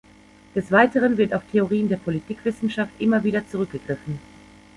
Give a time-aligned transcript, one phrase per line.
[0.55, 4.17] Des Weiteren wird auf Theorien der Politikwissenschaft immer wieder zurückgegriffen.